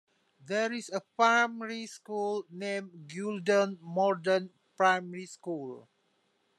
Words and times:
There 0.43 0.71
is 0.71 0.89
a 0.89 1.03
primary 1.15 1.85
school, 1.85 2.45
named 2.49 3.07
Guilden 3.07 3.77
Morden 3.83 4.49
Primary 4.75 5.27
School. 5.27 5.87